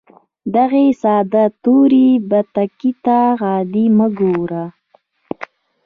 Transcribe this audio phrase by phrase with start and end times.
[0.55, 4.63] دغې ساده تورې بتکې ته عادي مه ګوره